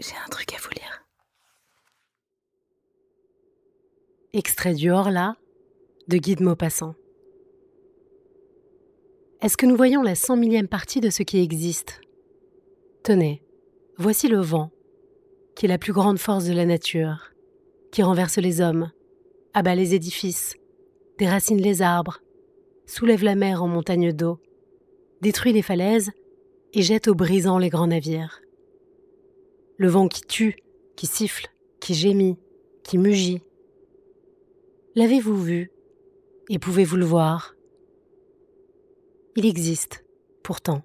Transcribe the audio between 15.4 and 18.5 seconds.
qui est la plus grande force de la nature, qui renverse